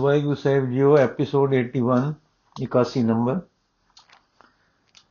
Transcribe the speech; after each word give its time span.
ਵਾਹਿਗੁਰੂ 0.00 0.34
ਸਾਹਿਬ 0.34 0.70
ਜੀਓ 0.70 0.96
episode 0.96 1.54
81 1.54 1.80
81 2.56 3.02
number 3.04 3.40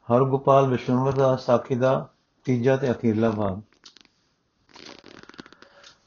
Hargopal 0.10 0.68
Vishwambar 0.68 1.12
ਦਾ 1.12 1.36
ਸਾਖੀ 1.36 1.76
ਦਾ 1.76 2.08
ਤੀਜਾ 2.46 2.76
ਤੇ 2.78 2.92
ਅਖੀਰਲਾ 2.92 3.30
ਭਾਗ 3.32 3.60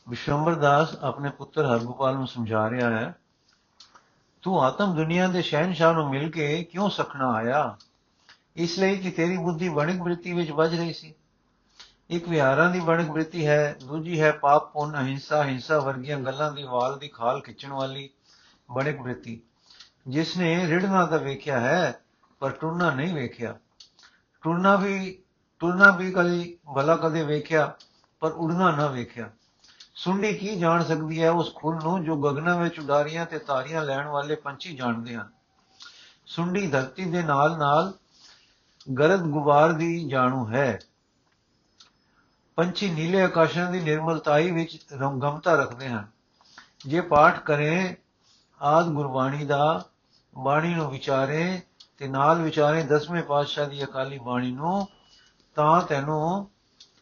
ਵਿਸ਼ਵੰਬਰ 0.08 0.54
ਦਾਸ 0.54 0.96
ਆਪਣੇ 1.02 1.30
ਪੁੱਤਰ 1.30 1.66
ਹਰਗੋਪਾਲ 1.66 2.16
ਨੂੰ 2.16 2.26
ਸਮਝਾ 2.26 2.68
ਰਿਹਾ 2.70 2.90
ਹੈ 2.90 3.14
ਤੂੰ 4.42 4.62
ਆਤਮ 4.64 4.94
ਦੁਨੀਆ 4.94 5.26
ਦੇ 5.26 5.42
ਸ਼ਹਿਨशाह 5.42 5.92
ਨੂੰ 5.92 6.08
ਮਿਲ 6.10 6.30
ਕੇ 6.30 6.62
ਕਿਉਂ 6.64 6.88
ਸਖਣਾ 6.90 7.32
ਆਇਆ 7.32 7.76
ਇਸ 8.56 8.78
ਲਈ 8.78 8.96
ਕਿ 8.96 9.10
ਤੇਰੀ 9.10 9.36
ਬੁੱਧੀ 9.36 9.68
ਵਣਿਕ 9.68 10.02
ਬ੍ਰਿਤੀ 10.02 10.32
ਵਿੱਚ 10.32 10.50
ਵੱਜ 10.50 10.74
ਰਹੀ 10.74 10.92
ਸੀ 10.92 11.14
ਇੱਕ 12.10 12.28
ਵਿਹਾਰਾਂ 12.28 12.70
ਦੀ 12.70 12.80
ਵਣਿਕ 12.80 13.10
ਬ੍ਰਿਤੀ 13.10 13.46
ਹੈ 13.46 13.76
ਦੂਜੀ 13.86 14.20
ਹੈ 14.20 14.32
ਪਾਪ 14.32 14.72
ਪੁੰਨ 14.72 14.96
ਅਹਿੰਸਾ 14.96 15.42
ਹਿੰਸਾ 15.44 15.78
ਵਰਗੀਆਂ 15.78 16.18
ਗੱਲਾਂ 16.18 16.50
ਦੀ 16.52 16.62
ਵਾਲ 16.62 16.98
ਦੀ 16.98 17.08
ਖਾਲ 17.08 17.40
ਖਿੱਚਣ 17.40 17.72
ਵਾਲੀ 17.72 18.08
ਬੜਕ 18.72 18.96
ਬ੍ਰਿਤੀ 18.96 19.42
ਜਿਸ 20.08 20.36
ਨੇ 20.36 20.66
ਰਿੜਨਾ 20.66 21.06
ਤਾਂ 21.06 21.18
ਵੇਖਿਆ 21.18 21.60
ਹੈ, 21.60 22.00
ਪਰ 22.38 22.50
ਟੁਰਨਾ 22.50 22.90
ਨਹੀਂ 22.90 23.14
ਵੇਖਿਆ। 23.14 23.58
ਟੁਰਨਾ 24.42 24.76
ਵੀ 24.76 25.22
ਟੁਰਨਾ 25.58 25.90
ਵੀ 25.90 26.12
ਕਦੀ 26.12 26.58
ਭਲਾ 26.74 26.96
ਕਦੇ 26.96 27.22
ਵੇਖਿਆ, 27.22 27.74
ਪਰ 28.20 28.32
ਉੜਨਾ 28.32 28.76
ਨਾ 28.76 28.86
ਵੇਖਿਆ। 28.86 29.30
ਸੁੰਡੀ 29.94 30.34
ਕੀ 30.34 30.58
ਜਾਣ 30.58 30.84
ਸਕਦੀ 30.84 31.22
ਹੈ? 31.22 31.30
ਉਸ 31.30 31.54
ਖੁਰ 31.54 31.82
ਨੂੰ 31.82 32.04
ਜੋ 32.04 32.16
ਗਗਨਾਂ 32.16 32.56
ਵਿੱਚ 32.56 32.80
ਉਡਾਰੀਆਂ 32.80 33.26
ਤੇ 33.26 33.38
ਤਾਰੀਆਂ 33.38 33.82
ਲੈਣ 33.82 34.06
ਵਾਲੇ 34.06 34.34
ਪੰਛੀ 34.34 34.76
ਜਾਣਦੇ 34.76 35.16
ਹਨ। 35.16 35.30
ਸੁੰਡੀ 36.26 36.66
ਧਰਤੀ 36.66 37.04
ਦੇ 37.04 37.22
ਨਾਲ 37.22 37.58
ਨਾਲ 37.58 37.92
ਗਰਦ 38.98 39.20
ਗੁਬਾਰ 39.20 39.72
ਦੀ 39.72 40.08
ਜਾਣੂ 40.08 40.48
ਹੈ। 40.48 40.78
ਪੰਛੀ 42.56 42.90
ਨੀਲੇ 42.90 43.22
ਆਕਾਸ਼ਾਂ 43.22 43.70
ਦੀ 43.70 43.80
ਨਿਰਮਲਤਾਈ 43.80 44.50
ਵਿੱਚ 44.50 44.78
ਰੰਗਮਤਾ 44.92 45.54
ਰੱਖਦੇ 45.54 45.88
ਹਨ। 45.88 46.06
ਜੇ 46.86 47.00
ਪਾਠ 47.00 47.38
ਕਰੇ 47.38 47.96
ਆਦ 48.62 48.88
ਗੁਰਬਾਣੀ 48.88 49.44
ਦਾ 49.44 49.84
ਬਾਣੀ 50.36 50.74
ਨੂੰ 50.74 50.90
ਵਿਚਾਰੇ 50.90 51.60
ਤੇ 51.98 52.08
ਨਾਲ 52.08 52.42
ਵਿਚਾਰੇ 52.42 52.82
ਦਸਵੇਂ 52.82 53.22
ਪਾਤਸ਼ਾਹ 53.22 53.68
ਦੀ 53.68 53.82
ਅਕਾਲੀ 53.84 54.18
ਬਾਣੀ 54.18 54.50
ਨੂੰ, 54.52 54.86
ਤਾਂ 55.56 55.82
ਤੈਨੂੰ 55.82 56.50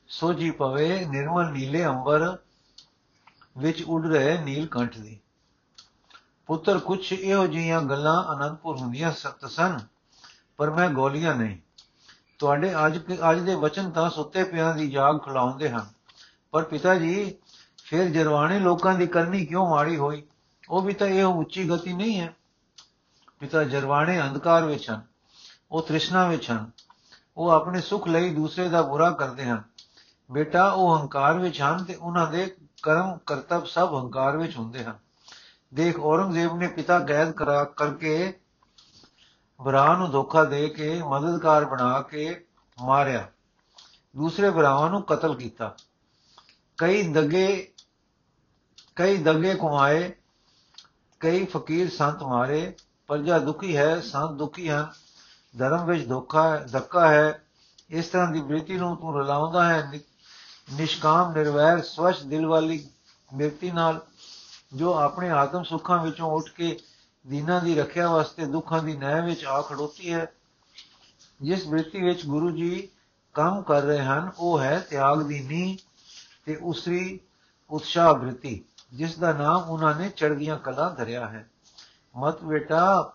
ਸੋਝੀ 0.08 0.50
ਪਵੇ 0.50 1.05
ਨਿਰਮਲ 1.06 1.50
ਨੀਲੇ 1.53 1.84
ਅੰਬਰ 1.86 2.36
ਵਿੱਚ 3.58 3.83
ਉੱਡ 3.83 4.06
ਰਹੇ 4.06 4.38
ਨੀਲ 4.38 4.66
ਕੰਠ 4.66 4.98
ਦੀ। 4.98 5.19
ਪੁੱਤਰ, 6.48 6.78
ਕੁਛ 6.78 7.12
ਇਹੋ 7.12 7.47
ਜਿਹੀਆਂ 7.47 7.83
ਗੱਲਾਂ 7.83 8.22
ਅਨੰਦਪੁਰ 8.34 8.77
ਹੁੰਦੀਆਂ 8.77 9.12
ਸਖਤ 9.12 9.47
ਸਨ, 9.47 9.78
ਪਰ 10.56 10.70
ਮੈਂ 10.70 10.88
ਗੋਲੀਆਂ 10.91 11.34
ਨਹੀਂ। 11.34 11.56
ਤੁਹਾਡੇ 12.38 12.72
ਅੱਜ 12.86 12.98
ਅੱਜ 13.31 13.38
ਦੇ 13.38 13.55
ਵਚਨ 13.55 13.91
ਤਾਂ 13.91 14.08
ਸੁੱਤੇ 14.11 14.44
ਪਿਆਂ 14.44 14.75
ਦੀ 14.75 14.91
ਜਾਗ 14.91 15.19
ਖਲਾਉਂਦੇ 15.19 15.70
ਹਨ, 15.70 15.86
ਪਰ 16.50 16.64
ਪਿਤਾ 16.64 16.94
ਜੀ, 16.94 17.34
ਫਿਰ 17.84 18.08
ਜਰਵਾਣੇ 18.08 18.58
ਲੋਕਾਂ 18.58 18.94
ਦੀ 18.94 19.06
ਕਰਨੀ 19.06 19.47
ਕਿਉਂ 19.47 19.69
ਮਾੜੀ 19.70 19.97
ਹੋਈ? 19.97 20.22
ਉਹ 20.70 20.82
ਵੀ 20.82 20.92
ਤਾਂ 20.94 21.06
ਇਹ 21.06 21.24
ਉੱਚੀ 21.24 21.70
ਗਤੀ 21.70 21.92
ਨਹੀਂ 21.92 22.20
ਹੈ। 22.20 22.34
ਪਿਤਾ 23.40 23.64
ਜਰਵਾਣੇ 23.64 24.20
ਅੰਧਕਾਰ 24.20 24.64
ਵਿੱਚ 24.64 24.90
ਹਨ, 24.90 25.02
ਉਹ 25.70 25.82
ਤ੍ਰਿਸ਼ਨਾ 25.82 26.28
ਵਿੱਚ 26.28 26.50
ਹਨ, 26.50 26.70
ਉਹ 27.36 27.50
ਆਪਣੇ 27.50 27.80
ਸੁਖ 27.80 28.08
ਲਈ 28.08 28.34
ਦੂਸਰੇ 28.34 28.68
ਦਾ 28.68 28.82
ਬੁਰਾ 28.82 29.10
ਕਰਦੇ 29.10 29.44
ਹਨ। 29.44 29.62
ਬੇਟਾ, 30.30 30.70
ਉਹ 30.70 30.98
ਹੰਕਾਰ 30.98 31.38
ਵਿੱਚ 31.38 31.62
ਹਨ 31.62 31.84
ਤੇ 31.84 31.94
ਉਹਨਾਂ 31.94 32.30
ਦੇ 32.32 32.56
ਕਰਮ, 32.82 33.18
ਕਰਤੱਵ 33.26 33.64
ਸਭ 33.64 34.00
ਹੰਕਾਰ 34.04 34.36
ਵਿੱਚ 34.36 34.56
ਹੁੰਦੇ 34.56 34.84
ਹਨ। 34.84 34.98
ਦੇਖ, 35.74 35.98
ਔਰੰਗਜ਼ੇਬ 35.98 36.56
ਨੇ 36.56 36.68
ਪਿਤਾ 36.68 36.98
ਕੈਦ 36.98 37.30
ਕਰਾ 37.30 37.64
ਕਰਕੇ 37.64 38.41
ਭਰਾ 39.64 39.96
ਨੂੰ 39.96 40.10
ਧੋਖਾ 40.10 40.44
ਦੇ 40.44 40.68
ਕੇ 40.68 41.02
ਮਦਦਗਾਰ 41.02 41.64
ਬਣਾ 41.64 42.02
ਕੇ 42.02 42.44
ਮਾਰਿਆ। 42.82 43.28
ਦੂਸਰੇ 44.16 44.50
ਭਰਾਵਾਂ 44.50 44.91
ਨੂੰ 44.91 45.02
ਕਤਲ 45.02 45.34
ਕੀਤਾ। 45.34 45.76
ਕਈ 46.78 47.12
ਦਗੇ 47.12 47.72
ਕਈ 48.96 49.16
ਦਗੇ 49.16 49.54
ਕੁਮਾਏ 49.54 50.12
ਕਈ 51.20 51.44
ਫਕੀਰ 51.44 51.90
ਸੰਤ 51.90 52.22
ਮਾਰੇ 52.22 52.72
ਪ੍ਰਜਾ 53.06 53.38
ਦੁਖੀ 53.38 53.76
ਹੈ, 53.76 54.00
ਸੰਤ 54.00 54.30
ਦੁਖੀ 54.30 54.68
ਹਨ। 54.68 54.86
ਧਰਮ 55.58 55.84
ਵਿੱਚ 55.86 56.08
ਧੋਖਾ 56.08 56.50
ਹੈ, 56.50 56.66
ਧੱਕਾ 56.72 57.08
ਹੈ। 57.08 57.44
ਇਸ 57.90 58.06
ਤਰ੍ਹਾਂ 58.06 58.30
ਦੀ 58.32 58.40
ਬ੍ਰਿਤੀ 58.40 58.76
ਨੂੰ 58.76 58.96
ਤੂੰ 58.96 59.19
ਰਲਾਉਂਦਾ 59.19 59.64
ਹੈ। 59.64 60.00
ਨਿਸ਼ਕਾਮ, 60.72 61.32
ਨਿਰਵੈਰ, 61.32 61.82
ਸਵਛ 61.82 62.22
ਦਿਲ 62.22 62.47
ਵਾਲੀ 62.47 62.88
ਬਿਰਤੀ 63.34 63.70
ਨਾਲ 63.70 64.00
ਜੋ 64.75 64.92
ਆਪਣੇ 64.94 65.30
ਆਤਮ 65.30 65.62
ਸੁੱਖਾਂ 65.62 65.98
ਵਿੱਚੋਂ 66.04 66.30
ਉੱਠ 66.30 66.50
ਕੇ 66.50 66.78
ਦੀਨਾਂ 67.26 67.60
ਦੀ 67.60 67.75
ਰੱਖਿਆ 67.75 68.10
ਵਾਸਤੇ 68.10 68.47
ਦੁੱਖਾਂ 68.47 68.82
ਦੀ 68.82 68.97
ਨਹਿ 68.97 69.22
ਵਿੱਚ 69.22 69.44
ਆ 69.44 69.60
ਖੜੋਤੀ 69.62 70.12
ਹੈ, 70.12 70.32
ਜਿਸ 71.42 71.66
ਬ੍ਰਿਤੀ 71.66 72.03
ਵਿੱਚ 72.03 72.26
ਗੁਰੂ 72.26 72.50
ਜੀ 72.50 72.88
ਕੰਮ 73.34 73.62
ਕਰ 73.62 73.82
ਰਹੇ 73.82 74.00
ਹਨ, 74.00 74.30
ਉਹ 74.38 74.60
ਹੈ 74.60 74.78
ਤਿਆਗ 74.80 75.22
ਦੀ 75.22 75.41
ਨੀ 75.42 75.78
ਤੇ 76.44 76.56
ਉਸਰੀ 76.56 77.20
ਉਤਸ਼ਾਹ 77.70 78.14
ਬ੍ਰਿਤੀ। 78.14 78.64
ਜਿਸ 78.93 79.19
ਦਾ 79.19 79.33
ਨਾਮ 79.33 79.62
ਉਹਨਾਂ 79.62 79.95
ਨੇ 79.95 80.09
ਚੜ੍ਹਦੀਆਂ 80.09 80.59
ਕਲਾ 80.59 80.89
ਧਰਿਆ 80.89 81.28
ਹੈ। 81.28 81.51
ਮਤ 82.17 82.45
ਬੇਟਾ, 82.45 83.12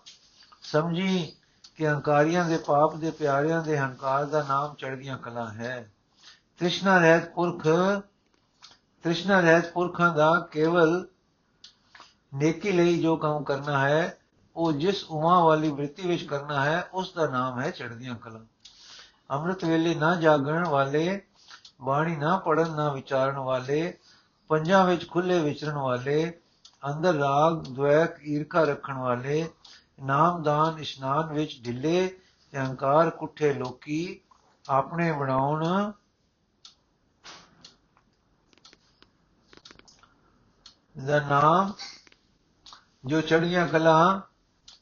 ਸਮਝੀ 0.62 1.32
ਕਿ 1.76 1.88
ਹੰਕਾਰੀਆਂ 1.88 2.44
ਦੇ 2.44 2.58
ਪਾਪ 2.58 2.96
ਦੇ 2.96 3.10
ਪਿਆਰਿਆਂ 3.10 3.62
ਦੇ 3.62 3.78
ਹੰਕਾਰ 3.78 4.24
ਦਾ 4.24 4.42
ਨਾਮ 4.48 4.74
ਚੜ੍ਹਦੀਆਂ 4.74 5.18
ਕਲਾ 5.18 5.52
ਹੈ। 5.52 5.92
ਤ੍ਰਿਸ਼ਨਾ 6.58 6.98
ਰਹਿਤ 6.98 7.30
ਪੁਰਖ, 7.30 7.66
ਤ੍ਰਿਸ਼ਨਾ 9.02 9.40
ਰਹਿਤ 9.40 9.72
ਪੁਰਖਾਂ 9.72 10.14
ਦਾ 10.14 10.48
ਕੇਵਲ 10.50 11.08
ਨੇਕੀ 12.34 12.72
ਲਈ 12.72 13.02
ਜੋ 13.02 13.16
ਕੰਮ 13.16 13.44
ਕਰਨਾ 13.44 13.88
ਹੈ, 13.88 14.18
ਉਹ 14.56 14.72
ਜਿਸ 14.72 15.04
ਉਮਾ 15.04 15.44
ਵਾਲੀ 15.44 15.70
ਬ੍ਰਿਤੀ 15.70 16.08
ਵਿੱਚ 16.08 16.24
ਕਰਨਾ 16.24 16.64
ਹੈ, 16.64 16.88
ਉਸ 16.92 17.12
ਦਾ 17.12 17.26
ਨਾਮ 17.26 17.60
ਹੈ 17.60 17.70
ਚੜ੍ਹਦੀਆਂ 17.70 18.14
ਕਲਾ। 18.14 18.40
ਅੰਮ੍ਰਿਤ 19.30 19.64
ਵੇਲੇ 19.64 19.94
ਨਾ 19.94 20.14
ਜਾਗਣ 20.14 20.68
ਵਾਲੇ, 20.68 21.22
ਬਾਣੀ 21.80 22.16
ਨਾ 22.16 22.38
ਪੜਨ 22.38 22.76
ਨਾ 22.76 22.92
ਵਿਚਾਰਨ 22.92 23.36
ਵਾਲੇ 23.36 23.98
ਪੰਜਾਂ 24.48 24.84
ਵਿੱਚ 24.86 25.10
ਖੁੱਲੇ 25.10 25.38
ਵਿਚਰਨ 25.38 25.74
ਵਾਲੇ, 25.74 26.40
ਅੰਦਰ 26.90 27.14
ਰਾਗ 27.14 27.64
ਦ્વੈਕ 27.74 28.16
ਈਰਖਾ 28.22 28.64
ਰੱਖਣ 28.64 28.94
ਵਾਲੇ 28.94 29.48
ਨਾਮਦਾਨ 30.02 30.78
ਇਸ਼ਨਾਨ 30.78 31.32
ਵਿੱਚ 31.32 31.64
ਢਿੱਲੇ 31.64 32.18
ਤੇ 32.50 32.58
ਹੰਕਾਰ 32.58 33.10
ਕੁੱਠੇ 33.10 33.54
ਲੋਕੀ 33.54 34.20
ਆਪਣੇ 34.68 35.12
ਬਣਾਉਣ 35.12 35.92
ਦਾ 41.06 41.20
ਨਾਮ 41.20 41.72
ਜੋ 43.06 43.20
ਚੜੀਆਂ 43.20 43.68
ਕਲਾ 43.68 44.22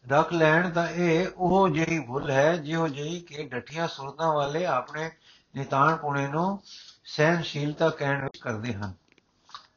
ਰੱਖ 0.08 0.32
ਲੈਣ 0.32 0.70
ਤਾਂ 0.70 0.88
ਇਹ 0.88 1.28
ਉਹ 1.36 1.69
ਜਿਹੀ 1.69 2.00
ਭੁੱਲ 2.00 2.31
ਹੈ, 2.31 2.56
ਜਿਹੋ 2.56 2.88
ਜਿਹੀ 2.88 3.20
ਕਿ 3.20 3.42
ਡਠੀਆਂ 3.42 3.88
ਸੁਰਤਾਂ 3.88 4.34
ਵਾਲੇ 4.34 4.66
ਆਪਣੇ 4.66 5.10
ਨਿਤਾਨ 5.56 5.96
ਪੁਣੇ 5.96 6.26
ਨੂੰ 6.26 6.62
ਸਹਿਨਸ਼ੀਲਤਾ 7.04 7.91
ਕਹਿਣ 7.91 8.25
ਵਿੱਚ 8.25 8.38
ਕਰਦੇ 8.38 8.75
ਹਨ। 8.75 9.03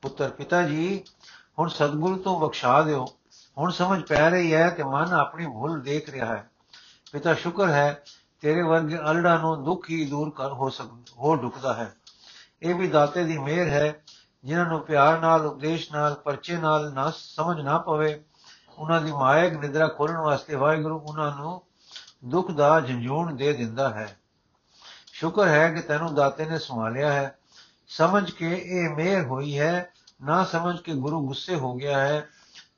ਪੁੱਤਰ 0.08 0.30
ਪਿਤਾ 0.30 0.64
ਜੀ, 0.64 1.04
ਹੁਣ 1.60 1.70
ਸਤਗੁਰੂ 1.70 2.18
ਤੋਂ 2.18 2.40
ਬਖਸ਼ਾ 2.40 2.82
ਦਿਓ। 2.82 3.06
ਹੁਣ 3.58 3.72
ਸਮਝ 3.72 4.02
ਪੈ 4.02 4.30
ਰਹੀ 4.30 4.54
ਹੈ 4.54 4.70
ਕਿ 4.70 4.84
ਮਨ 4.84 5.14
ਆਪਣੀ 5.14 5.46
ਭੁੱਲ 5.46 5.82
ਦੇਖ 5.82 6.10
ਰਿਹਾ 6.10 6.26
ਹੈ। 6.26 6.50
ਪਿਤਾ 7.12 7.34
ਸ਼ੁਕਰ 7.34 7.70
ਹੈ, 7.70 8.04
ਤੇਰੇ 8.42 8.62
ਵਰਗੇ 8.62 8.98
ਅਲੜਾ 8.98 9.38
ਨੂੰ 9.38 9.64
ਦੁੱਖ 9.64 9.90
ਹੀ 9.90 10.06
ਦੂਰ 10.06 10.30
ਕਰ 10.30 10.52
ਹੋ 10.52 10.70
ਸਕ, 10.70 10.86
ਹੋ 11.20 11.36
ਢੁਕਦਾ 11.36 11.74
ਹੈ। 11.74 11.94
ਇਹ 12.62 12.76
ਵੀ 12.76 12.88
ਦਾਤੇ 12.88 13.24
ਦੀ 13.24 13.38
ਮਿਹਰ 13.38 13.68
ਹੈ, 13.68 14.04
ਜਿਨ੍ਹਾਂ 14.44 14.66
ਨੂੰ 14.66 14.82
ਪਿਆਰ 14.82 15.20
ਨਾਲ, 15.20 15.46
ਉਪਦੇਸ਼ 15.46 15.92
ਨਾਲ, 15.92 16.14
ਪਰਚੇ 16.14 16.58
ਨਾਲ 16.58 16.94
ਨਾ 16.94 17.12
ਸਮਝ 17.16 17.62
ਨਾ 17.62 17.78
ਪਵੇ। 17.78 18.24
ਉਹਨਾਂ 18.78 19.02
ਦੀ 19.02 19.12
ਮਾਇਕ 19.12 19.54
ਨਿਦਰਾ 19.54 19.88
ਖੋਲਣ 19.88 20.18
ਵਾਸਤੇ 20.18 20.56
ਵਾਹਿਗੁਰੂ 20.56 21.00
ਉਹਨਾਂ 21.00 21.36
ਨੂੰ 21.38 21.62
ਦੁੱਖ 22.26 22.52
ਦਾ 22.52 22.80
ਜੰਜੂਣ 22.80 23.36
ਦੇ 23.36 23.54
ਦਿੰਦਾ 23.54 23.90
ਹੈ। 23.90 24.18
ਸ਼ੁਕਰ 25.14 25.48
ਹੈ 25.48 25.74
ਕਿ 25.74 25.82
ਤੈਨੂੰ 25.82 26.16
ਦਾਤੇ 26.16 26.46
ਨੇ 26.46 26.60
ਸੰਭਾਲਿਆ 26.60 27.14
ਹੈ। 27.14 27.37
ਸਮਝ 27.88 28.32
ਕੇ 28.32 28.62
ਇਹ 28.66 28.90
ਮਿਹਰ 28.90 29.26
ਹੋਈ 29.26 29.60
ਹੈ, 29.60 29.94
ਨਾ 30.24 30.44
ਸਮਝ 30.44 30.80
ਕੇ 30.80 30.94
ਗੁਰੂ 30.94 31.28
ਗੁੱਸੇ 31.28 31.56
ਹੋ 31.56 31.74
ਗਿਆ 31.74 32.00
ਹੈ 32.00 32.30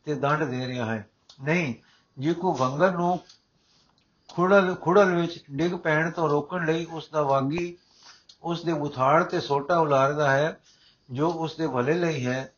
ਤੇ 0.06 0.16
ਦੰਡ 0.16 0.44
ਦੇ 0.44 0.68
ਰਿਹਾ 0.68 0.86
ਹੈ। 0.86 1.09
ਨਹੀਂ, 1.44 1.75
ਜੇ 2.18 2.34
ਕੋ 2.34 2.53
ਭੰਗਰ 2.53 2.92
ਨੂੰ 2.92 3.20
ਖੁੜਲ 4.28 4.75
ਖੁੜਲ 4.75 5.16
ਵਿੱਚ 5.16 5.44
ਡਿੱਗ 5.52 5.74
ਪੈਣ 5.74 6.12
ਤੋਂ 6.12 6.30
ਰੋਕਣ 6.30 6.66
ਲਈ 6.66 6.86
ਉਸ 6.86 7.09
ਦਾ 7.09 7.22
ਵਾਗੀ, 7.22 7.78
ਉਸ 8.44 8.64
ਦੇ 8.64 8.74
ਬੁਥਾੜ 8.74 9.24
ਤੇ 9.24 9.40
ਸੋਟਾ 9.40 9.78
ਉਲਾਰਦਾ 9.78 10.31
ਹੈ, 10.31 10.59
ਜੋ 11.12 11.30
ਉਸ 11.30 11.58
ਦੇ 11.58 11.68
ਭਲੇ 11.68 11.94
ਲਈ 11.94 12.26
ਹੈ, 12.26 12.53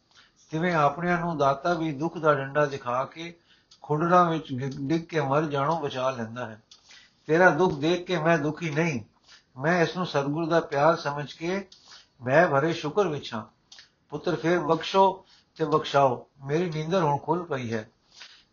ਤਿਵੇਂ 0.51 0.75
ਆਪਣਿਆਂ 0.75 1.17
ਨੂੰ 1.17 1.37
ਦਾਤਾ 1.37 1.73
ਵੀ 1.73 1.91
ਦੁੱਖ 1.91 2.17
ਦਾ 2.17 2.33
ਡੰਡਾ 2.33 2.65
ਦਿਖਾ 2.65 3.05
ਕੇ 3.05 3.37
ਖੁੜੜਾ 3.81 4.23
ਵਿੱਚ 4.23 4.45
ਡਿੱਗ 4.79 5.01
ਕੇ 5.01 5.21
ਮਰ 5.21 5.45
ਜਾਣੋਂ 5.45 5.81
ਬਚਾ 5.81 6.09
ਲੈਂਦਾ 6.09 6.45
ਹੈ। 6.45 6.61
ਤੇਰਾ 7.27 7.49
ਦੁੱਖ 7.49 7.73
ਦੇਖ 7.73 8.05
ਕੇ 8.05 8.17
ਮੈਂ 8.17 8.37
ਦੁਖੀ 8.37 8.69
ਨਹੀਂ। 8.69 9.01
ਮੈਂ 9.61 9.81
ਇਸ 9.81 9.97
ਨੂੰ 9.97 10.05
ਸਤਿਗੁਰੂ 10.05 10.47
ਦਾ 10.47 10.59
ਪਿਆਰ 10.59 10.95
ਸਮਝ 10.95 11.33
ਕੇ 11.33 11.67
ਮੈਂ 12.23 12.47
ਭਰੇ 12.47 12.73
ਸ਼ੁਕਰ 12.73 13.07
ਵਿੱਚ 13.07 13.33
ਹਾਂ। 13.33 13.45
ਪੁੱਤਰ, 14.09 14.35
ਫੇਰ 14.35 14.59
ਬਖਸ਼ੋ 14.59 15.25
ਤੇ 15.55 15.65
ਬਖਸ਼ਾਓ। 15.65 16.27
ਮੇਰੀ 16.45 16.69
ਨੀਂਦਰ 16.69 17.01
ਹੁਣ 17.01 17.17
ਖੁੱਲ 17.17 17.43
ਪਈ 17.43 17.73
ਹੈ। 17.73 17.89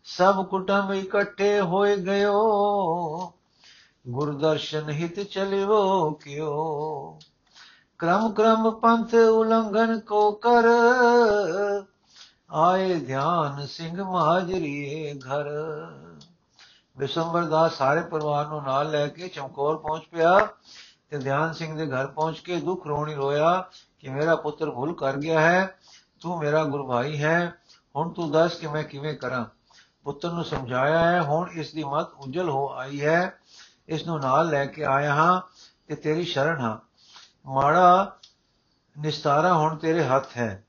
ਸਭ 0.05 0.45
ਕੁਟੰਬ 0.45 0.93
ਇਕੱਠੇ 0.93 1.61
ਹੋਏ 1.61 1.97
ਗਇਓ। 1.97 3.33
ਗੁਰਦਰਸ਼ਨ 4.07 4.89
ਹਿਤ 4.89 5.19
ਚਲਿਓ 5.19 6.11
ਕਿਓ। 6.11 7.19
ਕ੍ਰਮ 7.97 8.31
ਕ੍ਰਮ 8.31 8.71
ਪੰਥ 8.71 9.13
ਉਲੰਘਨ 9.13 9.99
ਕੋ 9.99 10.31
ਕਰ। 10.31 10.63
ਆਏ 12.51 12.99
ਧਿਆਨ 12.99 13.67
ਸਿੰਘ 13.67 14.03
ਮਹਾਜਰੀਏ 14.03 15.13
ਘਰ। 15.13 15.45
ਵਿਸ਼ੰਬਰ 16.97 17.43
ਦਾ 17.43 17.67
ਸਾਰੇ 17.67 18.01
ਪਰਿਵਾਰ 18.01 18.47
ਨੂੰ 18.47 18.63
ਨਾਲ 18.63 18.91
ਲੈ 18.91 19.07
ਕੇ 19.07 19.27
ਚਮਕੌਰ 19.27 19.77
ਪਹੁੰਚ 19.77 20.03
ਪਿਆ। 20.11 20.47
ਤੇ 21.09 21.17
ਧਿਆਨ 21.17 21.53
ਸਿੰਘ 21.53 21.77
ਦੇ 21.77 21.87
ਘਰ 21.87 22.07
ਪਹੁੰਚ 22.07 22.39
ਕੇ 22.39 22.55
ਦੁੱਖ 22.55 22.87
ਰੋਣੀ 22.87 23.13
ਰੋਇਆ 23.13 23.69
ਕਿ 23.99 24.09
ਮੇਰਾ 24.09 24.35
ਪੁੱਤਰ 24.35 24.71
ਭੁੱਲ 24.71 24.93
ਕਰ 24.93 25.17
ਗਿਆ 25.17 25.41
ਹੈ, 25.41 25.79
ਤੂੰ 26.19 26.39
ਮੇਰਾ 26.39 26.63
ਗੁਰੂ 26.63 26.87
ਭਾਈ 26.87 27.23
ਹੈ, 27.23 27.53
ਹੁਣ 27.95 28.09
ਤੂੰ 28.09 28.31
ਦੱਸ 28.31 28.55
ਕਿ 28.55 28.67
ਮੈਂ 28.67 28.83
ਕਿਵੇਂ 28.83 29.17
ਕਰਾਂ? 29.17 29.45
ਪੁੱਤਰ 30.03 30.31
ਨੂੰ 30.31 30.45
ਸਮਝਾਇਆ 30.45 30.99
ਹੈ, 30.99 31.21
ਹੁਣ 31.21 31.49
ਇਸ 31.51 31.73
ਦੀ 31.73 31.83
ਮਤ 31.83 32.13
ਉਜਲ 32.13 32.49
ਹੋ 32.49 32.73
ਆਈ 32.73 33.01
ਹੈ। 33.01 33.39
ਇਸ 33.87 34.07
ਨੂੰ 34.07 34.19
ਨਾਲ 34.19 34.49
ਲੈ 34.49 34.65
ਕੇ 34.65 34.85
ਆਇਆ 34.85 35.13
ਹਾਂ 35.13 35.41
ਤੇ 35.87 35.95
ਤੇਰੀ 35.95 36.23
ਸ਼ਰਨ 36.23 36.59
ਹਾਂ। 36.59 36.77
ਮਾੜਾ 37.49 38.17
ਨਿਸਤਾਰਾ 38.99 39.53
ਹੁਣ 39.53 39.75
ਤੇਰੇ 39.75 40.03
ਹੱਥ 40.03 40.37
ਹੈ। 40.37 40.65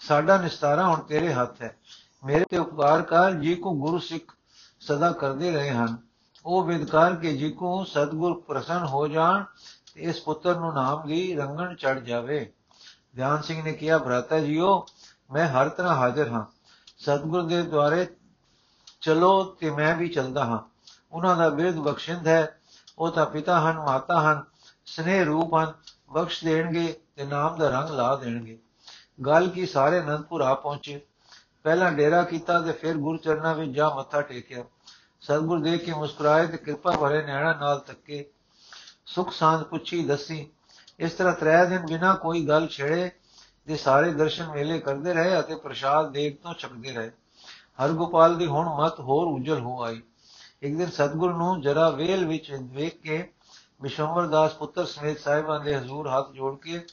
ਸਾਡਾ 0.00 0.38
ਨਿਸਤਾਰਾ 0.38 0.86
ਹੁਣ 0.86 1.00
ਤੇਰੇ 1.00 1.32
ਹੱਥ 1.32 1.62
ਹੈ। 1.62 1.76
ਮੇਰੇ 2.24 2.44
ਤੇ 2.50 2.58
ਉਪਕਾਰ 2.58 3.02
ਕਰ, 3.02 3.32
ਜੀ 3.32 3.54
ਕੋ 3.54 3.74
ਗੁਰੂ 3.74 3.98
ਸਿੱਖ 3.98 4.34
ਸਦਾ 4.80 5.12
ਕਰਦੇ 5.12 5.50
ਰਹੇ 5.50 5.70
ਹਨ। 5.70 6.07
ਉਹ 6.46 6.64
ਵਿਦਕਾਰ 6.64 7.16
ਕੇ 7.16 7.36
ਜੀ 7.36 7.50
ਕੋ 7.50 7.84
ਸਤਗੁਰ 7.84 8.40
ਪ੍ਰਸੰਨ 8.40 8.86
ਹੋ 8.86 9.08
ਜਾਣ, 9.08 9.44
ਤੇ 9.94 10.02
ਇਸ 10.02 10.22
ਪੁੱਤਰ 10.22 10.56
ਨੂੰ 10.56 10.74
ਨਾਮ 10.74 11.06
ਦੀ 11.06 11.36
ਰੰਗਣ 11.36 11.74
ਚੜ 11.74 11.98
ਜਾਵੇ। 11.98 12.52
ਧਿਆਨ 13.16 13.42
ਸਿੰਘ 13.42 13.62
ਨੇ 13.62 13.72
ਕਿਹਾ, 13.72 13.98
ਭਰਾਤਾ 13.98 14.38
ਜੀਓ, 14.38 14.86
ਮੈਂ 15.30 15.48
ਹਰ 15.48 15.68
ਤਰ੍ਹਾਂ 15.68 15.96
ਹਾਜ਼ਰ 15.96 16.28
ਹਾਂ। 16.28 16.44
ਸਤਗੁਰ 16.98 17.42
ਦੇ 17.42 17.62
ਦੁਆਰੇ 17.62 18.06
ਚਲੋ 19.00 19.44
ਤੇ 19.44 19.70
ਮੈਂ 19.70 19.96
ਵੀ 19.96 20.08
ਚੱਲਦਾ 20.08 20.44
ਹਾਂ। 20.44 20.58
ਉਹਨਾਂ 21.12 21.36
ਦਾ 21.36 21.48
ਬਿਰਧ 21.48 21.74
ਬਖਸ਼ਿੰਦ 21.74 22.26
ਹੈ। 22.26 22.60
ਉਹ 22.98 23.10
ਤਾਂ 23.10 23.26
ਪਿਤਾ 23.26 23.60
ਹਨ, 23.60 23.76
ਮਾਤਾ 23.76 24.20
ਹਨ, 24.20 24.44
ਸਨੇਹ 24.86 25.24
ਰੂਪ 25.24 25.54
ਹਨ। 25.54 25.72
ਬਖਸ਼ 26.12 26.44
ਦੇਣਗੇ 26.44 27.00
ਤੇ 27.16 27.24
ਨਾਮ 27.24 27.58
ਦਾ 27.58 27.68
ਰੰਗ 27.68 27.88
ਲਾ 27.88 28.16
ਦੇਣਗੇ। 28.16 28.58
ਗੱਲ 29.26 29.48
ਕੀ 29.48 29.66
ਸਾਰੇ 29.66 30.00
ਅਨੰਦਪੁਰ 30.00 30.40
ਆ 30.40 30.54
ਪਹੁੰਚੇ। 30.54 31.00
ਪਹਿਲਾਂ 31.62 31.92
ਡੇਰਾ 31.92 32.22
ਕੀਤਾ 32.22 32.60
ਤੇ 32.60 32.72
ਫਿਰ 32.72 32.96
ਗੁਰੂ 32.96 33.16
ਚਰਨਾਂ 33.16 33.54
ਵਿੱਚ 33.54 33.70
ਜਾ 33.70 33.88
ਮੱਥਾ 33.88 34.22
ਟੇਕਿਆ। 34.22 34.64
ਸਤਗੁਰ 35.22 35.58
ਦੇਖ 35.58 35.84
ਕੇ 35.84 35.92
ਮੁਸਕਰਾਏ 35.92 36.46
ਤੇ 36.46 36.56
ਕਿਰਪਾ 36.56 36.90
ਭਰੇ 36.90 37.22
ਨੈਣਾ 37.22 37.52
ਨਾਲ 37.52 37.78
ਤੱਕੇ, 37.78 38.24
ਸੁਖ 39.06 39.32
ਸਾਂਝ 39.32 39.62
ਪੁੱਛੀ, 39.62 40.04
ਦੱਸੀ। 40.04 40.48
ਇਸ 40.98 41.12
ਤਰ੍ਹਾਂ 41.12 41.32
ਤਰੇ 41.32 41.66
ਦਿਨ 41.66 41.86
ਬਿਨਾ 41.86 42.14
ਕੋਈ 42.14 42.46
ਗੱਲ 42.48 42.68
ਛੇੜੇ 42.68 43.10
ਦੇ 43.66 43.76
ਸਾਰੇ 43.76 44.12
ਦਰਸ਼ਨ 44.12 44.48
ਮੇਲੇ 44.48 44.78
ਕਰਦੇ 44.78 45.14
ਰਹੇ 45.14 45.40
ਅਤੇ 45.40 45.54
ਪ੍ਰਸ਼ਾਦ 45.54 46.12
ਦੇਖ 46.12 46.42
ਤੋਂ 46.42 46.54
ਛਕਦੇ 46.54 46.92
ਰਹੇ। 46.92 47.10
ਹਰਗੋਪਾਲ 47.84 48.36
ਦੀ 48.36 48.46
ਹੁਣ 48.46 48.68
ਮਤ 48.68 49.00
ਹੋਰ 49.00 49.26
ਉਜਲ 49.26 49.60
ਹੋ 49.60 49.82
ਆਈ। 49.82 50.02
ਇੱਕ 50.62 50.76
ਦਿਨ 50.76 50.90
ਸਤਗੁਰ 50.90 51.34
ਨੂੰ 51.34 51.60
ਜਰਾ 51.60 51.90
ਵੇਲ 51.90 52.26
ਵਿੱਚ 52.26 52.50
ਵੇਖ 52.62 53.00
ਕੇ 53.00 53.32
ਵਿਸ਼ਵੰਬਰ 53.82 54.26
ਦਾਸ 54.26 54.54
ਪੁੱਤਰ 54.54 54.84
ਸਮੇਤ 54.84 55.20
ਸਾਹਿਬਾਂ 55.20 55.60
ਦੇ 55.60 55.76
ਹਜ਼ੂਰ 55.76 56.08
ਹੱਥ 56.08 56.30
ਜੋੜ 56.32 56.58
ਕੇ 56.58 56.86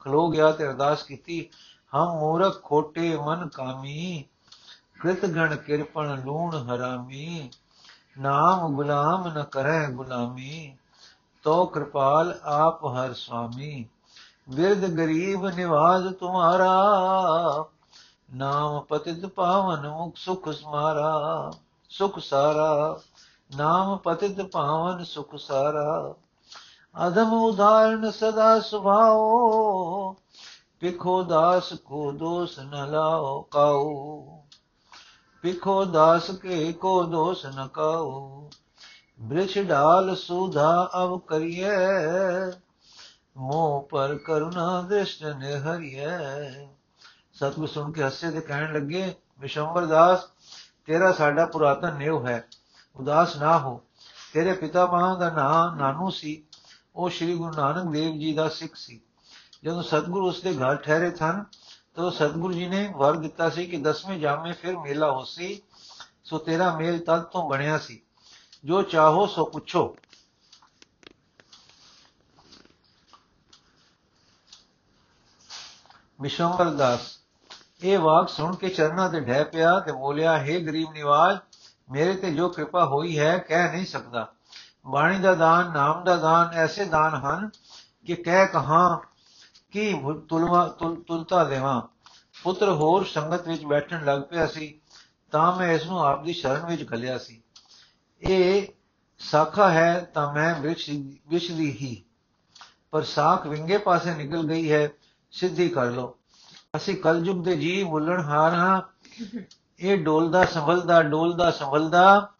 ਖਲੋ 0.00 0.30
ਗਿਆ 0.30 0.52
ਤੇ 0.52 0.66
ਅਰਦਾਸ 0.66 1.02
ਕੀਤੀ, 1.02 1.48
ਹਮ 1.92 2.18
ਮੂਰਖ 2.18 2.62
ਖੋਟੇ 2.62 3.16
ਮਨ 3.16 3.48
ਕਾਮੀ 3.48 4.24
ਕ੍ਰਿਤ 5.00 5.26
ਗਣ 5.26 5.56
ਕਿਰਪਣ 5.56 6.24
ਲੂਣ 6.24 6.54
ਹਰਾਮੀ 6.54 7.50
ਨਾਮ 8.18 8.74
ਗੁਲਾਮ 8.74 9.28
ਨ 9.28 9.42
ਕਰੈ 9.42 9.88
ਗੁਲਾਮੀ 9.88 10.76
ਤੋ 11.42 11.66
ਕਿਰਪਾਲ 11.66 12.40
ਆਪ 12.44 12.84
ਹਰ 12.84 13.12
ਸੁਆਮੀ 13.14 13.88
ਵਿਰਧ 14.48 14.84
ਗਰੀਬ 14.86 15.46
ਨਿਵਾਜ 15.46 16.14
ਤੁਮਾਰਾ, 16.14 16.74
ਨਾਮ 18.34 18.80
ਪਤਿਤ 18.80 19.26
ਪਾਵਨ 19.26 19.88
ਮੁਖ 19.88 20.12
ਸੁਖ 20.16 20.48
ਸਮਾਰਾ, 20.48 21.50
ਸੁਖ 21.88 22.18
ਸਾਰਾ। 22.18 23.00
ਨਾਮ 23.56 23.96
ਪਤਿਤ 23.96 24.40
ਪਾਵਨ 24.40 25.04
ਸੁਖ 25.04 25.36
ਸਾਰਾ। 25.36 26.14
ਅਦਮ 27.06 27.32
ਉਦਾਹਰਨ 27.32 28.10
ਸਦਾ 28.10 28.60
ਸੁਭਾਓ 28.60 30.16
ਪਿਖੋ 30.80 31.22
ਦਾਸ 31.22 31.72
ਕੋ 31.72 32.12
ਦੋਸ 32.12 32.58
ਨ 32.58 32.90
ਲਾਓ 32.90 33.42
ਕਾਉ 33.50 34.41
ਪਿਖੋ 35.42 35.84
ਦਾਸ 35.84 36.30
ਕੇ 36.30 36.72
ਕੋ 36.72 37.02
ਦੋਸ 37.02 37.46
ਨ 37.46 37.68
ਕਾਉ 37.68 38.50
ਬ੍ਰਿਛ 39.20 39.58
ਢਾਲ 39.70 40.16
ਸੁਧਾ 40.16 40.90
ਅਵ 40.96 41.18
ਕਰੀਏ 41.18 41.70
ਮੋਹ 43.36 43.88
ਪਰ 43.90 44.14
ਕਰੁਣਾ 44.14 44.82
ਦ੍ਰਿਸ਼ਟ 44.82 45.24
ਨੇ 45.24 45.56
ਹਰੀਏ 45.58 46.06
ਸਤਿਗੁਰ 47.34 47.68
ਸੁਣ 47.68 47.92
ਕੇ 47.92 48.02
ਹੱਸੇ 48.02 48.30
ਤੇ 48.30 48.40
ਕਹਿਣ 48.40 48.72
ਲੱਗੇ, 48.72 49.14
ਵਿਸ਼ੰਬਰ 49.40 49.86
ਦਾਸ, 49.86 50.28
ਤੇਰਾ 50.86 51.12
ਸਾਡਾ 51.12 51.46
ਪੁਰਾਤਨ 51.46 51.94
ਨਿਉ 51.94 52.26
ਹੈ, 52.26 52.48
ਉਦਾਸ 52.96 53.36
ਨਾ 53.36 53.58
ਹੋ। 53.58 53.82
ਤੇਰੇ 54.32 54.52
ਪਿਤਾ 54.52 54.86
ਮਾਂ 54.86 55.18
ਦਾ 55.18 55.30
ਨਾਂ 55.30 55.76
ਨਾਨੂ 55.76 56.10
ਸੀ, 56.10 56.42
ਉਹ 56.96 57.10
ਸ੍ਰੀ 57.10 57.34
ਗੁਰੂ 57.34 57.52
ਨਾਨਕ 57.52 57.92
ਦੇਵ 57.92 58.12
ਜੀ 58.12 58.32
ਦਾ 58.32 58.48
ਸਿੱਖ 58.48 58.74
ਸੀ। 58.74 59.00
ਜਦੋਂ 59.64 59.82
ਸਤਿਗੁਰੂ 59.82 60.28
ਉਸ 60.28 60.42
ਦੇ 60.42 60.54
ਘਰ 60.54 60.76
ਠਹਿਰੇ 60.76 61.10
ਸਨ 61.10 61.44
ਤਾਂ 61.94 62.10
ਸਤਿਗੁਰੂ 62.10 62.52
ਜੀ 62.52 62.66
ਨੇ 62.68 62.92
ਵਰ 62.96 63.16
ਦਿੱਤਾ 63.16 63.50
ਸੀ 63.50 63.66
ਕਿ 63.66 63.76
ਦਸਵੇਂ 63.76 64.18
ਜਾਮੇ 64.18 64.52
ਫਿਰ 64.52 64.76
ਮੇਲਾ 64.76 65.12
ਹੋਸੀ 65.12 65.62
ਸੋ 66.24 66.38
ਤੇਰਾ 66.38 66.76
ਮੇਲ 66.76 66.98
ਤਦ 66.98 67.22
ਤੋਂ 67.22 67.50
ਬਣਿਆ 67.50 67.78
ਸੀ। 67.78 68.02
ਜੋ 68.64 68.82
ਚਾਹੋ 68.82 69.26
ਸੋ 69.26 69.44
ਪੁੱਛੋ। 69.44 69.96
ਵਿਸ਼ਵੰਬਰ 76.20 76.70
ਦਾਸ, 76.70 77.00
ਇਹ 77.82 77.98
ਵਾਕ 77.98 78.28
ਸੁਣ 78.28 78.56
ਕੇ 78.56 78.68
ਚਰਨਾਂ 78.68 79.10
ਤੇ 79.10 79.20
ਢਹਿ 79.20 79.44
ਪਿਆ 79.44 79.80
ਤੇ 79.80 79.92
ਬੋਲਿਆ 79.92 80.36
हे 80.38 80.60
ਗਰੀਬ 80.66 80.92
ਨਿਵਾਜ, 80.92 81.38
ਮੇਰੇ 81.90 82.14
ਤੇ 82.14 82.34
ਜੋ 82.34 82.48
ਕਿਰਪਾ 82.48 82.84
ਹੋਈ 82.84 83.18
ਹੈ, 83.18 83.38
ਕਹਿ 83.38 83.72
ਨਹੀਂ 83.72 83.86
ਸਕਦਾ। 83.86 84.32
ਬਾਣੀ 84.86 85.18
ਦਾ 85.18 85.34
ਦਾਨ, 85.34 85.72
ਨਾਮ 85.72 86.04
ਦਾ 86.04 86.16
ਦਾਨ, 86.16 86.54
ਐਸੇ 86.54 86.84
ਦਾਨ 86.84 87.14
ਹਨ 87.14 87.50
ਕਿ 88.06 88.16
ਕਹਿ 88.16 88.46
ਕਹਾ 88.46 89.00
ਕੀ 89.72 89.92
ਤੁਲਵਾ 90.28 90.66
ਤੁਲਤਾ 91.06 91.42
ਦੇਵਾਂ? 91.44 91.80
ਪੁੱਤਰ 92.42 92.68
ਹੋਰ 92.70 93.04
ਸੰਗਤ 93.04 93.48
ਵਿੱਚ 93.48 93.64
ਬੈਠਣ 93.64 94.04
ਲੱਗ 94.04 94.20
ਪਿਆ 94.20 94.46
ਸੀ, 94.46 94.80
ਤਾਂ 95.32 95.56
ਮੈਂ 95.56 95.72
ਇਸ 95.72 95.86
ਨੂੰ 95.86 96.00
ਆਪ 96.00 96.24
ਦੀ 96.24 96.32
ਸ਼ਰਨ 96.32 96.66
ਵਿੱਚ 96.66 96.84
ਘਲਿਆ 96.92 97.18
ਸੀ। 97.18 97.40
ਇਹ 98.22 98.66
ਸਾਖਾ 99.18 99.70
ਹੈ 99.70 100.00
ਤਾਂ 100.14 100.32
ਮੈਂ 100.34 100.54
ਵਿਸ਼ 100.60 100.90
ਵਿਸ਼ਦੀ 101.28 101.70
ਹੀ। 101.72 102.02
ਪਰ 102.90 103.02
ਸਾਖ 103.02 103.46
ਵਿੰਗੇ 103.46 103.78
ਪਾਸੇ 103.78 104.14
ਨਿਕਲ 104.14 104.46
ਗਈ 104.46 104.70
ਹੈ, 104.72 104.88
ਸਿੱਧੀ 105.32 105.68
ਕਰ 105.68 105.86
ਲੋ 105.86 106.16
ਅਸੀਂ 106.76 106.96
ਕਲਯੁਗ 106.96 107.44
ਦੇ 107.44 107.56
ਜੀ 107.56 107.82
ਬੁੱਲਣ 107.84 108.22
ਹਾਰ 108.22 108.54
ਹਾਂ। 108.54 108.80
ਇਹ 109.78 109.96
ਡੋਲਦਾ 109.98 110.44
ਸੰਭਲਦਾ 110.44 111.02
ਡੋਲਦਾ 111.02 111.50
ਸੰਭਲਦਾ 111.50 112.30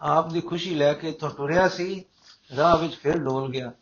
ਆਪ 0.00 0.30
ਦੀ 0.30 0.40
ਖੁਸ਼ੀ 0.40 0.74
ਲੈ 0.74 0.92
ਕੇ 0.92 1.08
ਇਥੋਂ 1.08 1.30
ਟੁਰਿਆ 1.30 1.68
ਸੀ, 1.68 2.04
ਰਾਹ 2.56 2.76
ਵਿੱਚ 2.76 2.96
ਫਿਰ 2.96 3.18
ਡੋਲ 3.18 3.50
ਗਿਆ। 3.50 3.72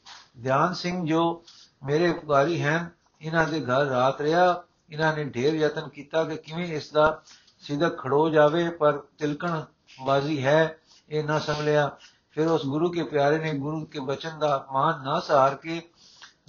ਧਿਆਨ 0.42 0.74
ਸਿੰਘ 0.74 1.06
ਜੋ 1.06 1.44
ਮੇਰੇ 1.82 2.10
ਉਪਕਾਰੀ 2.10 2.62
ਹਨ, 2.62 2.90
ਇਹਨਾਂ 3.20 3.46
ਦੇ 3.46 3.60
ਘਰ 3.60 3.84
ਰਾਤ 3.86 4.20
ਰਿਹਾ, 4.20 4.62
ਇਹਨਾਂ 4.90 5.16
ਨੇ 5.16 5.24
ਢੇਰ 5.24 5.54
ਯਤਨ 5.54 5.88
ਕੀਤਾ 5.88 6.24
ਕਿ 6.24 6.36
ਕਿਵੇਂ 6.36 6.66
ਇਸ 6.66 6.92
ਦਾ 6.92 7.22
ਸਿੱਧਾ 7.58 7.88
ਖੜੋ 7.88 8.30
ਜਾਵੇ, 8.30 8.70
ਪਰ 8.70 9.02
ਤਿਲਕਣ 9.18 9.62
ਬਾਜ਼ੀ 10.06 10.44
ਹੈ, 10.44 10.78
ਇਹ 11.08 11.24
ਨਾ 11.24 11.38
ਸੰਭਲਿਆ 11.38 11.96
ਫਿਰ 12.30 12.46
ਉਸ 12.46 12.66
ਗੁਰੂ 12.66 12.90
ਕੇ 12.90 13.02
ਪਿਆਰੇ 13.02 13.38
ਨੇ 13.38 13.54
ਗੁਰੂ 13.54 13.84
ਕੇ 13.84 14.00
ਬਚਨ 14.00 14.38
ਦਾ 14.38 14.56
ਅਪਮਾਨ 14.56 15.04
ਨਾ 15.04 15.20
ਸਹਾਰ 15.20 15.54
ਕੇ 15.54 15.82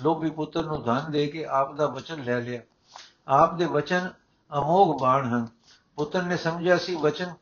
ਲੋਭੀ 0.04 0.30
ਪੁੱਤਰ 0.30 0.64
ਨੂੰ 0.64 0.84
ਧਨ 0.84 1.12
ਦੇ 1.12 1.28
ਕੇ 1.28 1.46
ਆਪ 1.46 1.76
ਦਾ 1.76 1.88
ਬਚਨ 1.88 2.24
ਲੈ 2.24 2.40
ਲਿਆ। 2.40 2.62
ਆਪ 3.28 3.56
ਦੇ 3.56 3.66
ਬਚਨ 3.66 4.10
ਅਮੋਗ 4.58 5.02
ਬਾਣ 5.02 5.28
ਹਨ। 5.28 5.48
ਪੁੱਤਰ 5.96 6.24
ਨੇ 6.24 6.38
ਸਮਝਿਆ 6.38 6.78
ਸੀ, 6.78 6.96
ਬਚਨ 6.96 7.34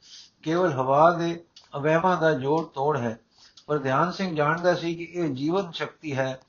ਕੇਵਲ 0.44 0.74
ਹਵਾ 0.74 1.12
ਦੇ 1.12 1.44
ਅਵਹਿਮਾਂ 1.76 2.18
ਦਾ 2.18 2.34
ਜੋੜ 2.34 2.66
ਤੋੜ 2.66 2.98
ਹੈ। 2.98 3.20
ਪਰ 3.68 3.78
ਧਿਆਨ 3.78 4.12
ਸਿੰਘ 4.12 4.36
ਜਾਣਦਾ 4.36 4.74
ਸੀ 4.74 4.96
ਕਿ 4.96 5.04
ਇਹ 5.04 5.30
ਜੀਵਨ 5.30 5.72
ਸ਼ਕਤੀ 5.72 6.18
ਹੈ। 6.18 6.40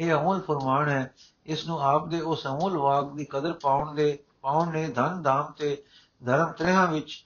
ਇਹ 0.00 0.12
ਅਮੁੱਲ 0.12 0.40
ਫਰਮਾਨ 0.40 0.88
ਹੈ 0.88 1.14
ਇਸ 1.46 1.66
ਨੂੰ 1.66 1.80
ਆਪ 1.82 2.06
ਦੇ 2.08 2.20
ਉਸ 2.20 2.46
ਅਮੁੱਲ 2.46 2.76
ਵਾਕ 2.78 3.12
ਦੀ 3.12 3.24
ਕਦਰ 3.24 3.52
ਪਾਉਣ 3.52 3.94
ਦੇ 3.94 4.18
ਪਾਉਣ 4.42 4.70
ਨੇ 4.72 4.86
ਧਨ 4.88 5.22
ਧਾਮ 5.22 5.52
ਤੇ 5.52 5.82
ਧਰਮ 6.22 6.52
ਤ੍ਰਿਹਾਂ 6.52 6.86
ਵਿੱਚ 6.86 7.24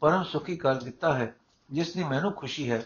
ਪਰਮ 0.00 0.24
ਸੁਖੀ 0.24 0.56
ਕਰ 0.56 0.74
ਦਿੱਤਾ 0.74 1.12
ਹੈ, 1.14 1.34
ਜਿਸ 1.70 1.92
ਦੀ 1.92 2.04
ਮੈਨੂੰ 2.04 2.32
ਖੁਸ਼ੀ 2.32 2.70
ਹੈ। 2.70 2.82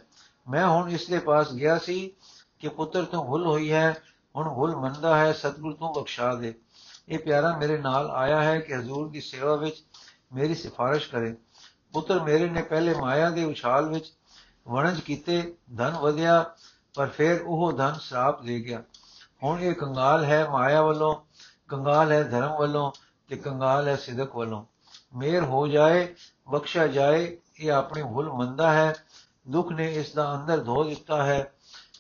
ਮੈਂ 0.49 0.67
ਹੁਣ 0.67 0.91
ਇਸ 0.91 1.07
ਦੇ 1.07 1.19
ਪਾਸ 1.19 1.53
ਗਿਆ 1.53 1.79
ਸੀ 1.79 2.13
ਕਿ 2.59 2.69
ਪੁੱਤਰ 2.69 3.05
ਤੋਂ 3.05 3.25
ਭੁੱਲ 3.25 3.47
ਹੋਈ 3.47 3.73
ਹੈ, 3.73 3.91
ਹੁਣ 4.37 4.55
ਭੁੱਲ 4.55 4.77
ਮੰਨਦਾ 4.77 5.17
ਹੈ, 5.17 5.33
ਸਤਿਗੁਰ 5.33 5.73
ਤੋਂ 5.73 5.95
ਬਖਸ਼ਾ 5.95 6.35
ਦੇ। 6.35 6.55
ਇਹ 7.09 7.19
ਪਿਆਰਾ 7.19 7.57
ਮੇਰੇ 7.57 7.79
ਨਾਲ 7.79 8.11
ਆਇਆ 8.11 8.43
ਹੈ 8.43 8.59
ਕਿ 8.61 8.75
ਹਜ਼ੂਰ 8.75 9.09
ਦੀ 9.09 9.21
ਸੇਵਾ 9.21 9.57
ਵਿੱਚ 9.57 9.85
ਮੇਰੀ 10.33 10.55
ਸਿਫਾਰਿਸ਼ 10.55 11.11
ਕਰੇ। 11.11 11.35
ਪੁੱਤਰ 11.93 12.21
ਮੇਰੇ 12.21 12.51
ਨੇ 12.51 12.63
ਪਹਿਲੇ 12.63 12.95
ਮਾਇਆ 12.95 13.31
ਦੇ 13.31 13.45
ਉਛਾਲ 13.45 13.89
ਵਿੱਚ 13.89 14.13
ਵਣਜ 14.69 15.01
ਕੀਤੇ, 15.01 15.55
ਧਨ 15.77 15.91
ਵਧਿਆ, 15.91 16.55
ਪਰ 16.95 17.07
ਫਿਰ 17.07 17.43
ਉਹ 17.43 17.73
ਧਨ 17.73 17.95
ਸਰਾਪ 18.01 18.43
ਦੇ 18.43 18.61
ਗਿਆ। 18.61 18.83
ਹੁਣ 19.45 19.61
ਇਹ 19.61 19.75
ਕੰਗਾਲ 19.75 20.25
ਹੈ 20.25 20.49
ਮਾਇਆ 20.49 20.83
ਵੱਲੋਂ 20.83 21.17
ਕੰਗਾਲ 21.69 22.13
ਹੈ 22.13 22.23
ਧਰਮ 22.23 22.59
ਵੱਲੋਂ 22.59 22.93
ਤੇ 23.29 23.37
ਕੰਗਾਲ 23.37 23.89
ਹੈ 23.89 23.97
ਸਿਦਕ 23.97 24.37
ਵੱਲੋਂ। 24.37 24.65
ਮੇਰ 25.15 25.43
ਹੋ 25.43 25.67
ਜਾਏ 25.67 26.15
ਬਖਸ਼ਾ 26.49 26.87
ਜਾਏ 26.87 27.39
ਇਹ 27.57 27.73
ਆਪਣੀ 27.73 28.03
ਭੁੱਲ 28.03 28.33
ਮੰਨਦਾ 28.33 28.73
ਹੈ। 28.73 28.95
ਦੁੱਖ 29.49 29.69
ਨੇ 29.73 29.95
ਇਸ 29.95 30.15
ਦਾ 30.15 30.35
ਅੰਦਰ 30.35 30.59
ਧੋ 30.59 30.85
ਦਿੱਤਾ 30.85 31.25
ਹੈ। 31.25 31.53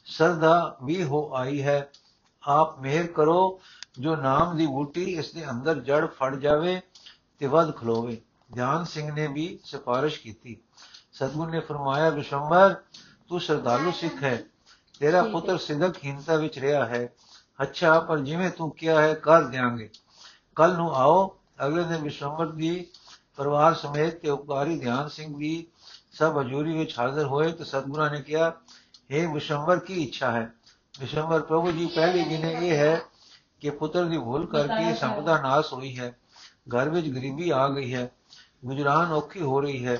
ਸਰਦਾ 0.04 0.76
ਵੀ 0.84 1.04
ਹੋ 1.04 1.34
ਆਈ 1.34 1.62
ਹੈ। 1.62 1.88
ਆਪ 2.48 2.78
ਮਿਹਰ 2.78 3.06
ਕਰੋ 3.06 3.60
ਜੋ 3.98 4.16
ਨਾਮ 4.16 4.56
ਦੀ 4.56 4.66
ਬੂਟੀ 4.66 5.04
ਇਸ 5.04 5.32
ਦੇ 5.32 5.50
ਅੰਦਰ 5.50 5.74
ਜੜ 5.74 6.06
ਫੜ 6.06 6.36
ਜਾਵੇ 6.36 6.80
ਤੇ 7.38 7.46
ਵੱਧ 7.46 7.76
ਖਲੋਵੇ। 7.76 8.20
ਧਿਆਨ 8.54 8.84
ਸਿੰਘ 8.84 9.12
ਨੇ 9.12 9.26
ਵੀ 9.26 9.58
ਸਿਫਾਰਿਸ਼ 9.64 10.20
ਕੀਤੀ। 10.20 10.56
ਸਤਗੁਰ 11.12 11.50
ਨੇ 11.50 11.60
ਫਰਮਾਇਆ 11.60 12.08
ਵਿਸ਼ੰਬਰ 12.08 12.74
ਤੂੰ 13.28 13.40
ਸਰਦਾਲੂ 13.40 13.90
ਸਿੱਖ 13.90 14.22
ਹੈ। 14.22 14.42
ਤੇਰਾ 15.00 15.22
ਪੁੱਤਰ 15.22 15.58
ਸਿੱਧਕ 15.58 16.04
ਹੀਨਤਾ 16.04 16.36
ਵਿੱਚ 16.36 16.58
ਰਿਹਾ 16.58 16.86
ਹੈ। 16.86 17.08
ਅੱਛਾ 17.62 18.00
ਪਰ 18.00 18.18
ਜਿਵੇਂ 18.18 18.50
ਤੂੰ 18.50 18.70
ਕਿਹਾ 18.70 19.00
ਹੈ 19.02 19.14
ਕਰ 19.14 19.42
ਦਿਆਂਗੇ। 19.42 19.90
ਕੱਲ 20.56 20.76
ਨੂੰ 20.76 20.94
ਆਓ 20.96 21.38
ਅਗਲੇ 21.66 21.84
ਦਿਨ 21.84 22.02
ਵਿਸ਼ੰਬਰ 22.02 22.46
ਦੀ 22.46 22.86
ਪਰਿਵਾਰ 23.36 23.74
ਸਮੇਤ 23.74 24.20
ਤੇ 24.20 24.30
ਉਪਕਾਰੀ 24.30 24.78
ਧਿਆਨ 24.78 25.08
ਸਿੰਘ 25.08 25.36
ਵੀ 25.36 25.66
ਸਭ 26.12 26.38
ਹਜ਼ੂਰੀ 26.40 26.78
ਵਿੱਚ 26.78 26.98
ਹਾਜ਼ਰ 26.98 27.24
ਹੋਏ 27.24 27.52
ਤੇ 27.52 27.64
ਸਤਗੁਰਾਂ 27.64 28.10
ਨੇ 28.10 28.20
ਕਿਹਾ 28.22 28.52
हे 29.12 29.32
ਵਿਸ਼ੰਬਰ 29.34 29.78
ਕੀ 29.78 29.94
ਇੱਛਾ 29.94 30.30
ਹੈ? 30.30 30.52
ਵਿਸ਼ੰਬਰ 31.00 31.42
ਪ੍ਰਭੂ 31.42 31.72
ਜੀ 31.72 31.86
ਪਹਿਲੀ 31.86 32.24
ਦਿਨੇ 32.24 32.52
ਇਹ 32.52 32.76
ਹੈ 32.76 33.02
ਕਿ 33.60 33.70
ਪੁੱਤਰ 33.70 34.04
ਦੀ 34.04 34.18
ਭੁੱਲ 34.18 34.46
ਕਰਕੇ 34.46 34.94
ਸੰਪਦਾ 34.94 35.40
ਨਾਸ 35.40 35.72
ਹੋਈ 35.72 35.98
ਹੈ। 35.98 36.16
ਘਰ 36.76 36.88
ਵਿੱਚ 36.88 37.08
ਗਰੀਬੀ 37.08 37.50
ਆ 37.50 37.68
ਗਈ 37.68 37.94
ਹੈ। 37.94 38.10
ਗੁਜਰਾਨ 38.64 39.12
ਔਖੀ 39.12 39.40
ਹੋ 39.40 39.60
ਰਹੀ 39.60 39.86
ਹੈ। 39.86 39.98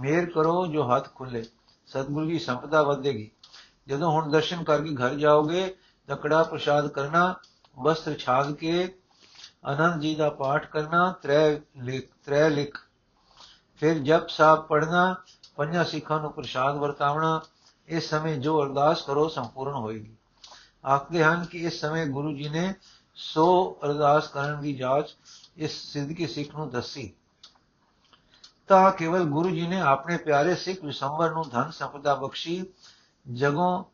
ਮੇਰ 0.00 0.30
ਕਰੋ 0.30 0.66
ਜੋ 0.66 0.96
ਹੱਥ 0.96 1.14
ਖੁੱਲੇ। 1.14 1.42
ਸਤਿਗੁਰੂ 1.86 2.26
ਦੀ 2.26 2.38
ਸੰਪਦਾ 2.38 2.82
ਵਧੇਗੀ। 2.82 3.30
ਜਦੋਂ 3.88 4.10
ਹੁਣ 4.10 4.30
ਦਰਸ਼ਨ 4.30 4.64
ਕਰਕੇ 4.64 4.94
ਘਰ 4.94 5.14
ਜਾਓਗੇ 5.14 5.74
ਤਾਂ 6.06 6.16
ਕੜਾ 6.16 6.42
ਪ੍ਰਸ਼ਾਦ 6.42 6.86
ਕਰਨਾ, 6.86 7.34
ਵਸਤਰ 7.78 8.14
ਛਾਗ 8.14 8.54
ਕੇ 8.54 8.98
ਆਨੰਦ 9.64 10.00
ਜੀ 10.00 10.14
ਦਾ 10.14 10.30
ਪਾਠ 10.30 10.66
ਕਰਨਾ, 10.66 11.14
ਤ੍ਰੈ 11.22 11.56
ਲਿਖ 11.82 12.10
ਤ੍ਰੈ 12.24 12.50
ਲਿਖ। 12.50 12.78
ਫਿਰ 13.76 13.98
ਜਪ 13.98 14.28
ਸਾਹਿਬ 14.28 14.60
ਪੜਨਾ 14.60 15.16
ਪੰਜਾਂ 15.56 15.84
ਸਿੱਖਾਂ 15.84 16.20
ਨੂੰ 16.20 16.32
ਪ੍ਰਸ਼ਾਦ 16.32 16.76
ਵਰਤਾਵਣਾ 16.76 17.40
ਇਸ 17.88 18.10
ਸਮੇਂ 18.10 18.36
ਜੋ 18.36 18.62
ਅਰਦਾਸ 18.62 19.02
ਕਰੋ 19.02 19.28
ਸੰਪੂਰਨ 19.28 19.74
ਹੋਏਗੀ। 19.74 20.16
ਆਖਦੇ 20.86 21.24
ਹਨ 21.24 21.44
ਕਿ 21.44 21.58
ਇਸ 21.58 21.80
ਸਮੇਂ 21.80 22.06
ਗੁਰੂ 22.06 22.36
ਜੀ 22.36 22.48
ਨੇ 22.48 22.74
100 23.16 23.78
ਅਰਦਾਸ 23.84 24.28
ਕਰਨ 24.28 24.60
ਦੀ 24.60 24.74
ਜਾਚ 24.74 25.16
ਇਸ 25.56 25.92
ਸਿੱਧਕੀ 25.92 26.26
ਸਿੱਖ 26.26 26.54
ਨੂੰ 26.54 26.70
ਦੱਸੀ। 26.70 27.14
ਤਾਂ 28.68 28.92
ਕੇਵਲ 28.92 29.24
ਗੁਰੂ 29.24 29.50
ਜੀ 29.50 29.66
ਨੇ 29.66 29.80
ਆਪਣੇ 29.80 30.16
ਪਿਆਰੇ 30.16 30.54
ਸਿੱਖ 30.54 30.84
ਵਿਸੰਬਰ 30.84 31.30
ਨੂੰ 31.30 31.48
ਧਨ 31.48 31.70
ਸੰਪਦਾ 31.70 32.14
ਬਖਸ਼ੀ, 32.14 32.66
ਜਗੋਂ 33.32 33.84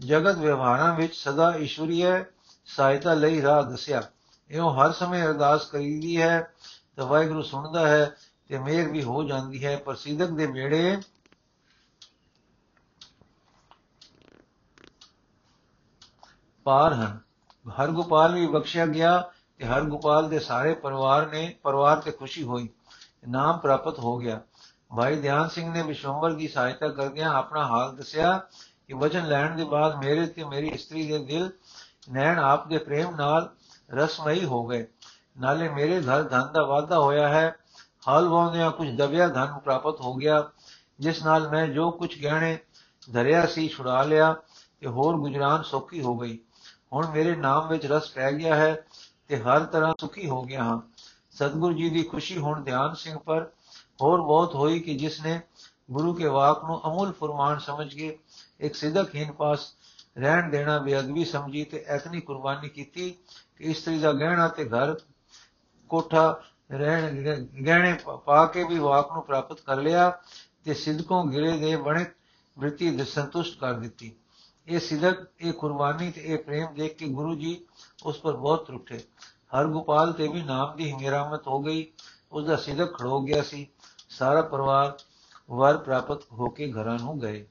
ਜਗਤ 0.00 0.38
ਵਿਵਹਾਰਾਂ 0.38 0.94
ਵਿੱਚ 0.94 1.16
ਸਦਾ 1.16 1.56
ਈਸ਼ਵਰੀय 1.56 2.24
ਸਹਾਇਤਾ 2.66 3.14
ਲਈ 3.14 3.42
ਰਾਹ 3.42 3.62
ਦੱਸਿਆ। 3.62 4.02
ਇਹੋ 4.50 4.68
ਹਰ 4.68 4.92
ਸਮੇਂ 4.92 5.24
ਅਰਦਾਸ 5.24 5.66
ਕਰੀਦੀ 5.66 6.22
ਹੈ 6.22 6.52
ਤਾਂ 6.96 7.06
ਵਾਹਿਗੁਰੂ 7.06 7.42
ਸੁਣਦਾ 7.42 7.88
ਹੈ 7.88 8.16
ਤੇ 8.48 8.58
ਮਿਹਰ 8.58 8.88
ਵੀ 8.88 9.02
ਹੋ 9.02 9.24
ਜਾਂਦੀ 9.24 9.64
ਹੈ। 9.64 9.76
ਪਰ 9.76 9.94
ਸਿੱਧਕ 9.94 10.26
ਦੇ 10.26 10.46
ਮੇੜੇ 10.46 10.98
ਪਾਰ 16.64 16.92
ਹਨ। 16.92 17.18
ਹਰ 17.68 17.88
ਗੋਪਾਲ 17.88 18.34
ਵੀ 18.34 18.46
ਬਖਸ਼ਿਆ 18.46 18.86
ਗਿਆ 18.86 19.30
ਤੇ 19.58 19.66
ਹਰ 19.66 19.82
ਗੋਪਾਲ 19.82 20.28
ਦੇ 20.28 20.38
ਸਾਰੇ 20.38 20.74
ਪਰਿਵਾਰ 20.74 21.26
ਨੇ, 21.26 21.58
ਪਰਿਵਾਰ 21.62 22.00
ਤੇ 22.00 22.10
ਖੁਸ਼ੀ 22.10 22.42
ਹੋਈ। 22.42 22.68
ਨਾਮ 23.28 23.58
ਪ੍ਰਾਪਤ 23.58 23.98
ਹੋ 23.98 24.18
ਗਿਆ। 24.18 24.40
ਭਾਈ 24.96 25.20
ਧਿਆਨ 25.20 25.48
ਸਿੰਘ 25.48 25.72
ਨੇ 25.72 25.82
ਵਿਸ਼ਵੰਬਰ 25.82 26.32
ਦੀ 26.32 26.48
ਸਹਾਇਤਾ 26.48 26.88
ਕਰਦਿਆਂ 26.88 27.30
ਆਪਣਾ 27.30 27.66
ਹਾਲ 27.66 27.96
ਦੱਸਿਆ 27.96 28.42
ਕਿ 28.90 28.94
ਵਚਨ 28.96 29.28
ਲੈਣ 29.28 29.56
ਦੇ 29.56 29.64
ਬਾਅਦ 29.64 30.04
ਮੇਰੇ 30.04 30.26
ਤੇ 30.26 30.44
ਮੇਰੀ 30.44 30.68
ਇਸਤਰੀ 30.68 31.06
ਦੇ 31.06 31.18
ਦਿਲ 31.18 31.50
ਨੈਣ 32.12 32.38
ਆਪ 32.38 32.68
ਦੇ 32.68 32.78
ਪ੍ਰੇਮ 32.78 33.16
ਨਾਲ 33.16 33.54
ਰਸਮਈ 33.90 34.44
ਹੋ 34.44 34.66
ਗਏ। 34.66 34.86
ਨਾਲੇ 35.40 35.68
ਮੇਰੇ 35.68 36.00
ਘਰ 36.00 36.22
ਧਨ 36.22 36.52
ਦਾ 36.52 36.62
ਵਾਧਾ 36.62 36.98
ਹੋਇਆ 36.98 37.28
ਹੈ। 37.28 37.56
ਹਾਲ 38.08 38.28
ਵਾਉਂਦਿਆਂ 38.28 38.70
ਕੁਝ 38.70 38.96
ਦਬਿਆ 38.96 39.28
ਧਨ 39.28 39.58
ਪ੍ਰਾਪਤ 39.58 40.00
ਹੋ 40.00 40.14
ਗਿਆ। 40.14 40.50
ਜਿਸ 41.00 41.24
ਨਾਲ 41.24 41.48
ਮੈਂ 41.48 41.66
ਜੋ 41.66 41.90
ਕੁਝ 41.90 42.22
ਗਹਿਣੇ 42.22 42.58
ਧਰਿਆ 43.12 43.46
ਸੀ 43.46 43.68
ਛੁਡਾ 43.68 44.02
ਲਿਆ 44.02 44.36
ਤੇ 44.80 44.86
ਹੋਰ 44.86 45.16
ਗੁਜਰਾਨ 45.16 45.62
ਸੌਖੀ 45.62 46.02
ਹੋ 46.02 46.18
ਗਈ। 46.18 46.38
ਹੁਣ 46.92 47.06
ਮੇਰੇ 47.06 47.36
ਨਾਮ 47.36 47.68
ਵਿੱਚ 47.68 47.86
ਰਸ 47.86 48.10
ਪੈ 48.10 48.32
ਗਿਆ 48.32 48.54
ਹੈ 48.54 48.86
ਤੇ 49.28 49.36
ਹਰ 49.36 49.60
ਤਰ੍ਹਾਂ 49.60 49.94
ਸੁਖੀ 50.00 50.28
ਹੋ 50.28 50.42
ਗਿਆ 50.42 50.64
ਹਾਂ। 50.64 50.80
ਸਤਗੁਰੂ 51.30 51.74
ਜੀ 51.74 51.90
ਦੀ 51.90 52.02
ਖੁਸ਼ੀ 52.02 52.38
ਹੁਣ 52.38 52.62
ਧਿਆਨ 52.62 52.94
ਸਿੰਘ 52.94 53.18
ਪਰ 53.18 53.50
ਹੋਰ 54.02 54.20
ਬਹੁਤ 54.20 54.54
ਹੋਈ 54.54 54.80
ਕਿ 54.80 54.94
ਜਿਸ 54.94 55.20
ਨੇ 55.20 55.40
ਗੁਰੂ 55.90 56.14
ਕੇ 56.14 56.26
ਵਾਕ 56.26 56.64
ਨੂੰ 56.64 56.88
ਅਮੁੱਲ 56.88 57.12
ਫਰਮਾਨ 57.12 57.58
ਸਮਝ 57.58 57.94
ਕੇ 57.94 58.18
ਇੱਕ 58.60 58.74
ਸਿੱਧਕਹੀਨ 58.74 59.32
ਪਾਸ 59.32 59.72
ਰਹਿਣ 60.18 60.50
ਦੇਣਾ 60.50 60.78
ਬੇਅਦਬੀ 60.78 61.24
ਸਮਝੀ 61.24 61.64
ਤੇ 61.64 61.84
ਐਤਨੀ 61.86 62.20
ਕੁਰਬਾਨੀ 62.20 62.68
ਕੀਤੀ 62.68 63.10
ਕਿ 63.56 63.64
ਇਸਤਰੀ 63.64 63.98
ਦਾ 63.98 64.12
ਗਹਿਣਾ 64.12 64.48
ਤੇ 64.48 64.64
ਘਰ 64.64 64.96
ਕੋਠਾ 65.88 66.42
ਰਹਿਣ 66.72 67.22
ਗਹਿਣੇ 67.66 67.98
ਪਾ 68.24 68.46
ਕੇ 68.46 68.64
ਵੀ 68.64 68.78
ਵਾਕ 68.78 69.12
ਨੂੰ 69.12 69.22
ਪ੍ਰਾਪਤ 69.22 69.60
ਕਰ 69.60 69.76
ਲਿਆ 69.76 70.20
ਤੇ 70.64 70.74
ਸਿੱਧਕੋਂ 70.74 71.24
ਗਿਰੇ 71.24 71.56
ਦੇ 71.56 71.76
ਬਣੇ 71.76 72.06
ਬ੍ਰਿਤੀ 72.58 72.90
ਦੇ 72.90 73.04
ਸੰਤੁਸ਼ਟ 73.04 73.60
ਕਰ 73.60 73.72
ਦਿੱਤੀ। 73.72 74.12
ਇਹ 74.68 74.80
ਸਿਦਕ 74.80 75.26
ਇਹ 75.40 75.52
ਕੁਰਬਾਨੀ 75.52 76.10
ਤੇ 76.10 76.20
ਇਹ 76.20 76.38
ਪ੍ਰੇਮ 76.38 76.74
ਦੇਖ 76.74 76.96
ਕੇ 76.96 77.08
ਗੁਰੂ 77.08 77.34
ਜੀ 77.34 77.64
ਉਸ 78.02 78.20
ਪਰ 78.20 78.32
ਬਹੁਤ 78.32 78.70
ਰੁੱਠੇ। 78.70 79.00
ਹਰ 79.26 79.66
ਗੋਪਾਲ 79.66 80.12
ਤੇ 80.12 80.28
ਵੀ 80.28 80.42
ਨਾਮ 80.42 80.76
ਦੀ 80.76 80.92
ਹਿੰਗਰਾਮਤ 80.92 81.46
ਹੋ 81.46 81.60
ਗਈ। 81.60 81.86
ਉਸ 82.32 82.46
ਦਾ 82.46 82.56
ਸਿਦਕ 82.56 82.98
ਖੜੋ 82.98 83.20
ਗਿਆ 83.20 83.42
ਸੀ। 83.42 83.66
ਸਾਰਾ 84.08 84.42
ਪਰਿਵਾਰ 84.42 84.98
ਵਰ 85.50 85.76
ਪ੍ਰਾਪਤ 85.78 86.32
ਹੋ 86.32 86.48
ਕੇ 86.48 86.72
ਘਰਾਂ 86.72 86.98
ਨੂੰ 86.98 87.20
ਗਏ। 87.20 87.46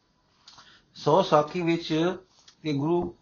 ਸੋ 0.95 1.21
ਸਾਖੀ 1.21 1.61
ਵਿੱਚ 1.61 2.17
ਤੇ 2.61 2.73
ਗੁਰੂ 2.73 3.15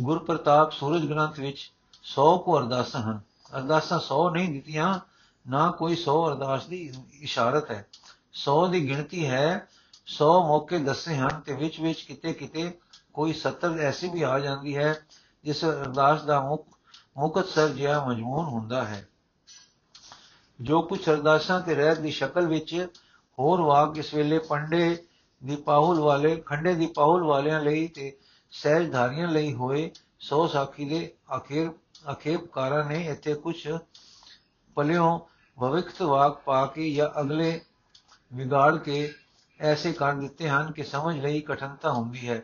ਗੁਰ 0.00 0.18
ਪ੍ਰਤਾਪ 0.18 0.72
ਸੂਰਜ 0.72 1.06
ਗ੍ਰੰਥ 1.06 1.40
ਵਿੱਚ 1.40 1.72
100 2.04 2.38
ਕੋ 2.38 2.58
ਅਰਦਾਸਾਂ 2.58 3.02
ਹਨ। 3.02 3.20
ਅਰਦਾਸਾਂ 3.56 4.00
100 4.00 4.30
ਨਹੀਂ 4.30 4.48
ਦਿੱਤੀਆਂ, 4.48 5.00
ਨਾ 5.48 5.70
ਕੋਈ 5.70 5.96
100 5.96 6.28
ਅਰਦਾਸ 6.28 6.66
ਦੀ 6.66 6.92
ਇਸ਼ਾਰਤ 7.20 7.70
ਹੈ। 7.70 7.86
100 8.34 8.66
ਦੀ 8.66 8.88
ਗਿਣਤੀ 8.88 9.26
ਹੈ 9.26 9.68
100 10.06 10.40
ਮੌਕੇ 10.42 10.78
ਦੱਸੇ 10.78 11.16
ਹਨ 11.16 11.40
ਤੇ 11.40 11.52
ਵਿੱਚ 11.52 11.80
ਵਿੱਚ 11.80 12.00
ਕਿਤੇ 12.02 12.32
ਕਿਤੇ 12.32 12.78
ਕੋਈ 13.12 13.32
70 13.32 13.78
ਐਸੀ 13.78 14.08
ਵੀ 14.08 14.22
ਆ 14.22 14.38
ਜਾਂਦੀ 14.38 14.76
ਹੈ, 14.76 15.06
ਜਿਸ 15.44 15.64
ਅਰਦਾਸ 15.64 16.22
ਦਾ 16.22 16.40
ਮੁੱਖ 16.40 16.68
ਮੁਕਤ 17.16 17.46
ਸਰ 17.46 17.68
ਜਿਹਾ 17.68 18.04
ਮਜਮੂਨ 18.04 18.44
ਹੁੰਦਾ 18.44 18.84
ਹੈ। 18.84 19.08
ਜੋ 20.60 20.82
ਕੁਝ 20.82 21.08
ਅਰਦਾਸਾਂ 21.08 21.60
ਤੇ 21.60 21.74
ਰਹਿਤ 21.74 21.98
ਦੀ 21.98 22.10
ਸ਼ਕਲ 22.10 22.46
ਵਿੱਚ 22.46 22.88
ਹੋਰ 23.38 23.60
ਵਾਕ 23.60 23.98
ਇਸ 23.98 24.14
ਵੇਲੇ 24.14 24.38
ਪੰਡੇ 24.38 25.04
ਦੀ 25.44 25.56
ਪਾਹੁਲ 25.56 26.00
ਵਾਲੇ, 26.00 26.36
ਖੰਡੇ 26.36 26.74
ਦੀ 26.74 26.86
ਪਾਹੁਲ 26.86 27.24
ਵਾਲਿਆਂ 27.24 27.60
ਲਈ 27.60 27.88
ਤੇ 27.88 28.16
ਸਹਿਜ 28.50 28.92
ਧਾਰੀਆਂ 28.92 29.28
ਲਈ 29.28 29.54
ਹੋਏ 29.54 29.90
ਸੋ 30.20 30.46
ਸਾਖੀ 30.46 30.84
ਦੇ 30.84 31.12
ਅਖੀਰ, 31.36 31.70
ਅਖੇਪਕਾਰਾਂ 32.12 32.84
ਨੇ 32.84 33.06
ਇੱਥੇ 33.06 33.34
ਕੁਝ 33.34 33.68
ਪਲਿਓ 34.74 35.28
ਭਵਿਕਤ 35.60 36.02
ਵਾਕ 36.02 36.40
ਪਾ 36.40 36.66
ਕੇ 36.66 36.94
ਜਾਂ 36.94 37.20
ਅਗਲੇ 37.20 37.60
ਵਿਗਾੜ 38.34 38.76
ਕੇ 38.78 39.14
ਐਸੇ 39.60 39.92
ਕਰ 39.92 40.12
ਦਿੱਤੇ 40.12 40.48
ਹਨ 40.48 40.72
ਕਿ 40.72 40.82
ਸਮਝ 40.82 41.20
ਲਈ 41.20 41.40
ਕਠਨਤਾ 41.40 41.92
ਹੁੰਦੀ 41.92 42.28
ਹੈ। 42.28 42.42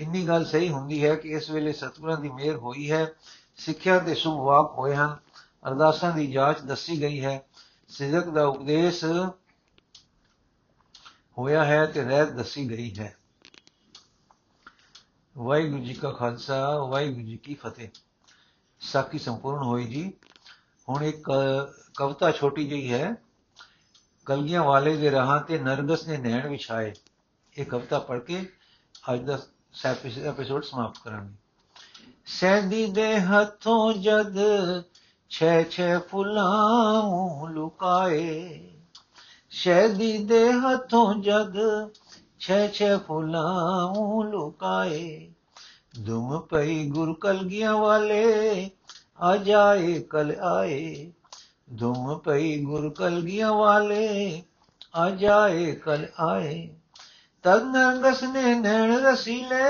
ਇੰਨੀ 0.00 0.28
ਗੱਲ 0.28 0.44
ਸਹੀ 0.44 0.68
ਹੁੰਦੀ 0.68 1.04
ਹੈ 1.04 1.14
ਕਿ 1.14 1.28
ਇਸ 1.28 1.50
ਵੇਲੇ 1.50 1.72
ਸਤਿਗੁਰਾਂ 1.72 2.18
ਦੀ 2.18 2.28
ਮਿਹਰ 2.28 2.56
ਹੋਈ 2.56 2.90
ਹੈ। 2.90 3.12
ਸਿੱਖਿਆ 3.56 3.98
ਦੇ 3.98 4.14
ਸੁਭ 4.14 4.40
ਵਾਕ 4.40 4.74
ਹੋਏ 4.78 4.94
ਹਨ। 4.94 5.16
ਅਰਦਾਸਾਂ 5.68 6.12
ਦੀ 6.12 6.26
ਜਾਂਚ 6.26 6.60
ਦੱਸੀ 6.60 7.00
ਗਈ 7.00 7.24
ਹੈ। 7.24 7.44
ਸਿਦਕ 7.88 8.30
ਦਾ 8.30 8.46
ਉਪਦੇਸ਼ 8.46 9.04
ਹੋਇਆ 11.38 11.64
ਹੈ 11.64 11.86
ਤੇ 11.86 12.02
ਰਹਿਤ 12.02 12.28
ਦੱਸੀ 12.28 12.70
ਗਈ 12.70 12.98
ਹੈ। 12.98 13.16
ਵਾਹਿਗੁਰੂ 15.38 15.84
ਜੀ 15.84 15.94
ਕਾ 15.94 16.10
ਖਾਲਸਾ, 16.10 16.78
ਵਾਹਿਗੁਰੂ 16.78 17.26
ਜੀ 17.26 17.36
ਕੀ 17.36 17.54
ਫਤਿਹ। 17.54 17.88
ਸਾਖੀ 18.80 19.18
ਸੰਪੂਰਨ 19.18 19.62
ਹੋਈ 19.62 19.84
ਜੀ। 19.84 20.12
ਹੁਣ 20.88 21.04
ਇੱਕ 21.04 21.30
ਕਵਿਤਾ 21.96 22.30
ਛੋਟੀ 22.32 22.68
ਜਿਹੀ 22.68 22.92
ਹੈ। 22.92 23.16
ਕਲਗੀਆਂ 24.26 24.64
ਵਾਲੇ 24.64 24.96
ਦੇ 24.96 25.10
ਰਹਾਂ 25.10 25.40
ਤੇ 25.40 25.58
ਨਰਗਸ 25.58 26.08
ਨੇ 26.08 26.16
ਨੈਣ 26.16 26.48
ਵਿਛਾਏ। 26.48 26.92
ਇਹ 27.58 27.66
ਕਵਿਤਾ 27.66 27.98
ਪੜ੍ਹ 27.98 28.20
ਕੇ 28.20 28.52
ਅੱਜ 29.14 29.20
ਦਾ 29.20 29.38
ਐਪੀਸੋਡ 30.24 30.62
ਸਮਾਪਤ 30.62 30.98
ਕਰਾਂਗੇ। 31.04 31.34
ਸੈਂਦੀ 32.26 32.86
ਦੇ 32.86 33.20
ਹੱਥੋਂ 33.20 33.92
ਜਦ 33.92 34.38
ਛੇ 35.38 35.64
ਛੇ 35.64 35.98
ਫੁੱਲਾਂ 35.98 37.50
ਲੁਕਾਏ। 37.50 38.60
ਸ਼ੈਦੀ 39.50 40.18
ਦੇ 40.18 40.52
ਹੱਥੋਂ 40.52 41.14
ਜਦ 41.14 41.54
ਛੇ 42.40 42.68
ਛੇ 42.68 42.96
ਫੁੱਲਾਂ 42.96 43.94
ਲੁਕਾਏ। 44.30 45.32
ਦੁਮ 46.00 46.40
ਪਈ 46.40 46.88
ਗੁਰ 46.88 47.14
ਕਲਗੀਆਂ 47.20 47.74
ਵਾਲੇ, 47.74 48.70
ਆ 49.20 49.36
ਜਾਏ 49.36 50.00
ਕਲ 50.00 50.34
ਆਏ। 50.40 51.12
ਦੁਮ 51.72 52.18
ਪਈ 52.18 52.64
ਗੁਰ 52.64 52.90
ਕਲਗੀਆਂ 52.90 53.52
ਵਾਲੇ, 53.52 54.42
ਆ 54.94 55.10
ਜਾਏ 55.10 55.72
ਕਲ 55.72 56.06
ਆਏ। 56.20 56.68
ਤਦ 57.42 57.62
ਨਰਗਸ 57.62 58.22
ਨੇ 58.22 58.54
ਨੈਣ 58.54 58.94
ਰਸੀਲੇ 58.94 59.64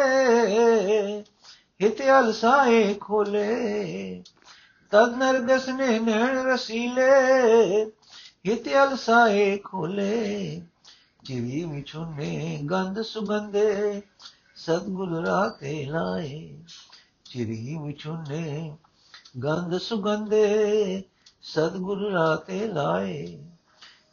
ਹਿਤ 1.82 2.02
ਅਲਸਾਏ 2.02 2.94
ਖੋਲੇ। 2.94 4.22
ਤਦ 4.94 5.16
ਨਰਗਸ 5.16 5.68
ਨੇ 5.68 5.98
ਨੈਣ 5.98 6.38
ਰਸੀਲੇ, 6.38 7.84
ਹਿਤ 8.48 8.68
ਅਲਸਾਏ 8.68 9.58
ਖੋਲੇ। 9.58 10.62
ਜਿਵੀ 11.22 11.64
ਵਿਛੁਨੇ 11.64 12.58
ਗੰਧ 12.70 13.02
ਸੁਗੰਧੇ, 13.02 14.02
ਸਤਗੁਰ 14.56 15.26
ਰਾਤੇ 15.26 15.84
ਲਾਏ। 15.84 16.58
ਚਿਰੀ 17.24 17.78
ਵਿਛੁਨੇ 17.82 18.76
ਗੰਧ 19.44 19.78
ਸੁਗੰਧੇ, 19.78 21.02
ਸਤਗੁਰ 21.42 22.12
ਰਾਤੇ 22.12 22.66
ਲਾਏ। 22.66 23.44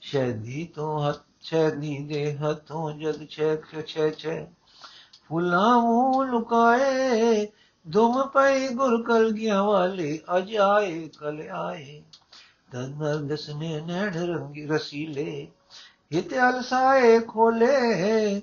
ਸ਼ੈਦੀ 0.02 0.66
ਤੋਂ 0.76 1.10
ਹੱਥ 1.10 1.22
ਛੈਦੀ 1.42 1.98
ਦੇ 1.98 2.38
ਹੱਥੋਂ 2.38 2.92
ਜਦ 2.92 3.28
ਛੇ 3.28 3.58
ਛੇ 3.88 4.12
ਛੇ। 4.12 4.48
ਫੁੱਲਾਂ 5.30 5.82
ਮੂੰਹ 5.82 6.26
ਲੁਕਾਏ 6.26 7.48
ਦੁਮ 7.88 8.28
ਪਈ 8.28 8.68
ਗੁਰ 8.68 9.04
ਕਲ 9.04 9.32
ਗਿਆ 9.32 9.64
ਵਾਲੇ, 9.64 10.20
ਅਜ 10.38 10.56
ਆਏ, 10.56 11.10
ਕਲ 11.20 11.42
ਆਏ। 11.52 12.02
ਤਨ 12.72 12.94
ਨਰਗਸ 12.98 13.50
ਨੇ 13.50 13.82
ਨੈਣ 13.82 14.14
ਰੰਗੀ 14.14 14.68
ਰਸੀਲੇ, 14.68 15.48
ਹਿਤ 16.16 16.34
ਅਲਸਾਏ 16.34 17.20
ਖੋਲੇ 17.20 18.42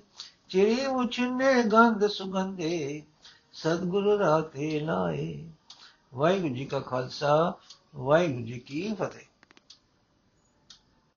ਚਿੜੀ 0.48 0.86
ਉਛਨੇ 0.86 1.62
ਗੰਧ 1.62 2.06
ਸੁਗੰਧੇ, 2.06 3.02
ਸਤਗੁਰ 3.52 4.18
ਰਾਤੇ 4.18 4.80
ਲਾਏ। 4.80 5.48
ਵਾਹਿਗੁਰੂ 6.14 6.54
ਜੀ 6.54 6.64
ਕਾ 6.64 6.80
ਖਾਲਸਾ, 6.80 7.54
ਵਾਹਿਗੁਰੂ 7.96 8.44
ਜੀ 8.44 8.58
ਕੀ 8.58 8.94
ਫਤਿਹ। 8.94 9.27